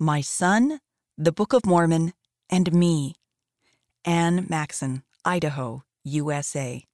My 0.00 0.20
Son, 0.20 0.78
the 1.16 1.32
Book 1.32 1.52
of 1.52 1.66
Mormon, 1.66 2.12
and 2.48 2.72
Me. 2.72 3.16
Anne 4.04 4.46
Maxson, 4.48 5.02
Idaho, 5.24 5.82
USA. 6.04 6.84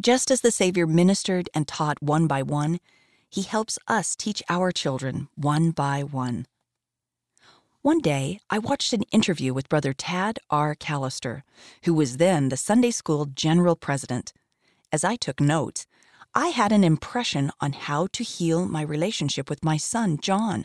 Just 0.00 0.30
as 0.30 0.40
the 0.40 0.52
Savior 0.52 0.86
ministered 0.86 1.48
and 1.52 1.66
taught 1.66 2.00
one 2.00 2.28
by 2.28 2.44
one, 2.44 2.78
he 3.28 3.42
helps 3.42 3.76
us 3.88 4.14
teach 4.14 4.40
our 4.48 4.70
children 4.70 5.30
one 5.34 5.72
by 5.72 6.04
one. 6.04 6.46
One 7.82 7.98
day, 7.98 8.38
I 8.48 8.60
watched 8.60 8.92
an 8.92 9.02
interview 9.10 9.52
with 9.52 9.68
Brother 9.68 9.92
Tad 9.92 10.38
R. 10.50 10.76
Callister, 10.76 11.42
who 11.82 11.92
was 11.92 12.18
then 12.18 12.50
the 12.50 12.56
Sunday 12.56 12.92
School 12.92 13.26
General 13.26 13.74
President. 13.74 14.32
As 14.92 15.02
I 15.02 15.16
took 15.16 15.40
notes, 15.40 15.86
I 16.36 16.48
had 16.48 16.70
an 16.70 16.84
impression 16.84 17.50
on 17.60 17.72
how 17.72 18.06
to 18.12 18.22
heal 18.22 18.68
my 18.68 18.82
relationship 18.82 19.50
with 19.50 19.64
my 19.64 19.76
son, 19.76 20.18
John. 20.22 20.64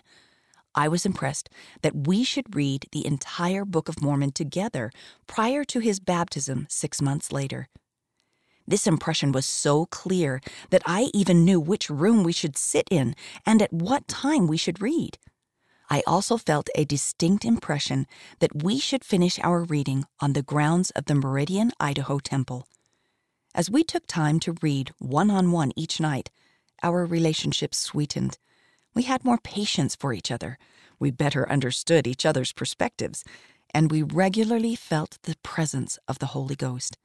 I 0.76 0.88
was 0.88 1.06
impressed 1.06 1.50
that 1.82 2.08
we 2.08 2.24
should 2.24 2.56
read 2.56 2.88
the 2.92 3.06
entire 3.06 3.66
Book 3.66 3.90
of 3.90 4.02
Mormon 4.02 4.32
together 4.32 4.92
prior 5.28 5.64
to 5.66 5.80
his 5.80 6.00
baptism 6.00 6.66
six 6.70 7.02
months 7.02 7.32
later. 7.32 7.68
This 8.66 8.88
impression 8.88 9.32
was 9.32 9.46
so 9.46 9.86
clear 9.88 10.42
that 10.70 10.84
I 10.86 11.10
even 11.14 11.44
knew 11.44 11.60
which 11.60 11.90
room 11.90 12.24
we 12.24 12.32
should 12.32 12.58
sit 12.58 12.88
in 12.90 13.16
and 13.46 13.62
at 13.62 13.74
what 13.74 14.08
time 14.08 14.48
we 14.48 14.58
should 14.58 14.82
read. 14.82 15.18
I 15.90 16.02
also 16.08 16.38
felt 16.38 16.70
a 16.76 16.86
distinct 16.86 17.46
impression 17.46 18.08
that 18.40 18.64
we 18.64 18.80
should 18.80 19.04
finish 19.04 19.38
our 19.40 19.64
reading 19.64 20.06
on 20.20 20.34
the 20.34 20.42
grounds 20.42 20.92
of 20.92 21.06
the 21.06 21.16
Meridian, 21.16 21.72
Idaho 21.80 22.20
Temple. 22.20 22.66
As 23.54 23.70
we 23.70 23.84
took 23.84 24.08
time 24.08 24.40
to 24.40 24.56
read 24.62 24.92
one 24.98 25.30
on 25.30 25.52
one 25.52 25.72
each 25.76 26.00
night, 26.00 26.32
our 26.82 27.06
relationship 27.06 27.76
sweetened. 27.76 28.38
We 28.94 29.04
had 29.04 29.26
more 29.26 29.40
patience 29.40 29.96
for 29.96 30.14
each 30.14 30.32
other, 30.32 30.58
we 31.00 31.12
better 31.12 31.50
understood 31.50 32.08
each 32.08 32.26
other's 32.26 32.54
perspectives, 32.54 33.24
and 33.74 33.90
we 33.90 34.04
regularly 34.04 34.76
felt 34.76 35.18
the 35.24 35.36
presence 35.44 35.98
of 36.08 36.20
the 36.20 36.28
Holy 36.28 36.56
Ghost. 36.56 36.98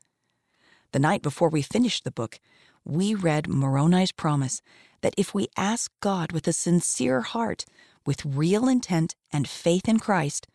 The 0.93 0.99
night 0.99 1.23
before 1.23 1.49
we 1.49 1.63
finished 1.63 2.05
the 2.05 2.11
book, 2.11 2.41
we 2.85 3.15
read 3.15 3.49
Moroni's 3.49 4.13
promise 4.13 4.63
that 5.01 5.15
if 5.17 5.35
we 5.35 5.49
ask 5.57 5.91
God 6.01 6.33
with 6.33 6.47
a 6.47 6.53
sincere 6.53 7.23
heart, 7.23 7.65
with 8.07 8.25
real 8.25 8.69
intent 8.69 9.15
and 9.33 9.49
faith 9.49 9.89
in 9.89 9.99
Christ, 9.99 10.47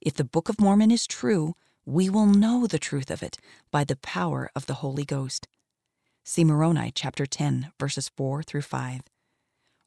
if 0.00 0.14
the 0.14 0.24
Book 0.24 0.48
of 0.48 0.60
Mormon 0.60 0.90
is 0.90 1.06
true, 1.06 1.54
we 1.86 2.08
will 2.08 2.26
know 2.26 2.66
the 2.66 2.78
truth 2.78 3.10
of 3.10 3.22
it 3.22 3.38
by 3.70 3.84
the 3.84 3.96
power 3.96 4.50
of 4.54 4.66
the 4.66 4.74
Holy 4.74 5.04
Ghost. 5.04 5.48
See 6.24 6.44
Moroni 6.44 6.90
chapter 6.94 7.26
10, 7.26 7.72
verses 7.78 8.10
4 8.16 8.42
through 8.42 8.62
5. 8.62 9.02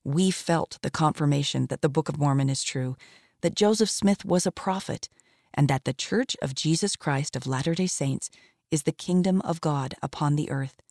We 0.08 0.32
felt 0.32 0.80
the 0.82 0.90
confirmation 0.90 1.68
that 1.68 1.82
the 1.82 1.90
Book 1.90 2.08
of 2.08 2.18
Mormon 2.18 2.50
is 2.50 2.64
true, 2.64 2.96
that 3.42 3.56
Joseph 3.56 3.90
Smith 3.90 4.24
was 4.24 4.46
a 4.46 4.52
prophet, 4.52 5.10
and 5.54 5.68
that 5.68 5.84
the 5.84 5.94
Church 5.94 6.38
of 6.42 6.56
Jesus 6.56 6.96
Christ 6.96 7.36
of 7.36 7.46
Latter 7.46 7.76
day 7.76 7.88
Saints 7.88 8.30
is 8.72 8.84
the 8.84 8.92
kingdom 8.92 9.42
of 9.42 9.62
God 9.62 9.96
upon 10.02 10.36
the 10.36 10.50
earth. 10.50 10.82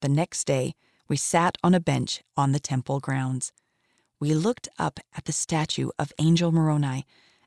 The 0.00 0.08
next 0.08 0.46
day, 0.46 0.74
we 1.08 1.16
sat 1.16 1.58
on 1.64 1.74
a 1.74 1.80
bench 1.80 2.22
on 2.36 2.52
the 2.52 2.60
temple 2.60 3.00
grounds 3.00 3.52
we 4.20 4.34
looked 4.34 4.68
up 4.78 5.00
at 5.16 5.24
the 5.24 5.32
statue 5.32 5.88
of 5.98 6.12
Angel 6.18 6.52
Moroni 6.52 7.06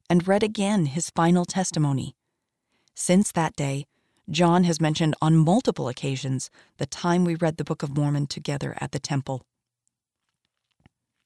and 0.10 0.28
read 0.28 0.42
again 0.42 0.88
his 0.88 1.12
final 1.12 1.46
testimony. 1.46 2.16
Since 2.96 3.32
that 3.34 3.56
day, 3.56 3.86
John 4.30 4.64
has 4.64 4.82
mentioned 4.82 5.16
on 5.22 5.38
multiple 5.38 5.88
occasions 5.88 6.50
the 6.78 6.88
time 6.88 7.24
we 7.24 7.36
read 7.36 7.58
the 7.58 7.64
Book 7.64 7.84
of 7.84 7.96
Mormon 7.96 8.26
together 8.26 8.76
at 8.82 8.92
the 8.92 9.00
temple. 9.00 9.46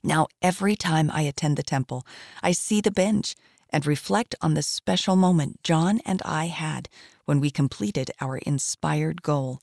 Now, 0.03 0.27
every 0.41 0.75
time 0.75 1.09
I 1.11 1.21
attend 1.21 1.57
the 1.57 1.63
temple, 1.63 2.05
I 2.41 2.51
see 2.51 2.81
the 2.81 2.91
bench 2.91 3.35
and 3.69 3.85
reflect 3.85 4.35
on 4.41 4.53
the 4.53 4.61
special 4.61 5.15
moment 5.15 5.61
John 5.63 5.99
and 6.05 6.21
I 6.23 6.45
had 6.47 6.87
when 7.25 7.39
we 7.39 7.51
completed 7.51 8.11
our 8.21 8.37
inspired 8.37 9.21
goal. 9.21 9.59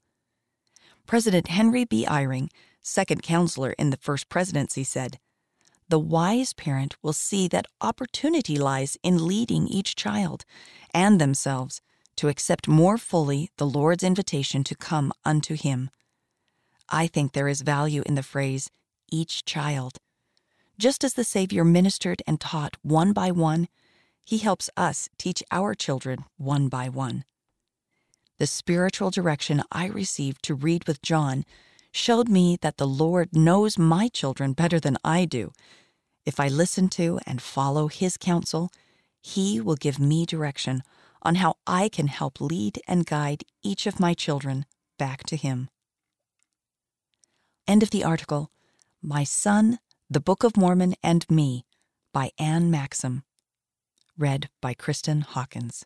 President 1.06 1.48
Henry 1.48 1.84
B. 1.84 2.04
Eyring, 2.06 2.50
second 2.82 3.22
counselor 3.22 3.72
in 3.78 3.90
the 3.90 3.96
first 3.96 4.28
presidency, 4.28 4.84
said, 4.84 5.18
the 5.88 5.98
wise 5.98 6.54
parent 6.54 6.96
will 7.02 7.12
see 7.12 7.46
that 7.48 7.66
opportunity 7.80 8.58
lies 8.58 8.96
in 9.02 9.26
leading 9.26 9.68
each 9.68 9.94
child 9.94 10.44
and 10.94 11.20
themselves 11.20 11.82
to 12.16 12.28
accept 12.28 12.68
more 12.68 12.96
fully 12.96 13.50
the 13.58 13.66
Lord's 13.66 14.02
invitation 14.02 14.64
to 14.64 14.74
come 14.74 15.12
unto 15.24 15.54
Him. 15.54 15.90
I 16.88 17.06
think 17.06 17.32
there 17.32 17.48
is 17.48 17.60
value 17.60 18.02
in 18.06 18.14
the 18.14 18.22
phrase, 18.22 18.70
each 19.10 19.44
child. 19.44 19.98
Just 20.78 21.04
as 21.04 21.14
the 21.14 21.24
Savior 21.24 21.64
ministered 21.64 22.22
and 22.26 22.40
taught 22.40 22.76
one 22.82 23.12
by 23.12 23.30
one, 23.30 23.68
He 24.24 24.38
helps 24.38 24.68
us 24.76 25.08
teach 25.18 25.42
our 25.50 25.74
children 25.74 26.24
one 26.36 26.68
by 26.68 26.88
one. 26.88 27.24
The 28.38 28.46
spiritual 28.46 29.10
direction 29.10 29.62
I 29.70 29.86
received 29.86 30.42
to 30.44 30.54
read 30.54 30.86
with 30.88 31.02
John 31.02 31.44
showed 31.92 32.28
me 32.28 32.58
that 32.60 32.78
the 32.78 32.86
Lord 32.86 33.36
knows 33.36 33.78
my 33.78 34.08
children 34.08 34.52
better 34.52 34.80
than 34.80 34.98
I 35.04 35.24
do. 35.24 35.52
If 36.26 36.40
I 36.40 36.48
listen 36.48 36.88
to 36.90 37.20
and 37.26 37.40
follow 37.40 37.86
His 37.86 38.16
counsel, 38.16 38.70
He 39.22 39.60
will 39.60 39.76
give 39.76 40.00
me 40.00 40.26
direction 40.26 40.82
on 41.22 41.36
how 41.36 41.54
I 41.66 41.88
can 41.88 42.08
help 42.08 42.40
lead 42.40 42.80
and 42.88 43.06
guide 43.06 43.44
each 43.62 43.86
of 43.86 44.00
my 44.00 44.12
children 44.12 44.66
back 44.98 45.22
to 45.24 45.36
Him. 45.36 45.68
End 47.68 47.84
of 47.84 47.90
the 47.90 48.02
article 48.02 48.50
My 49.00 49.22
Son, 49.22 49.78
the 50.14 50.20
Book 50.20 50.44
of 50.44 50.56
Mormon, 50.56 50.94
and 51.02 51.28
Me 51.28 51.66
by 52.12 52.30
Anne 52.38 52.70
Maxim. 52.70 53.24
Read 54.16 54.48
by 54.62 54.72
Kristen 54.72 55.22
Hawkins. 55.22 55.84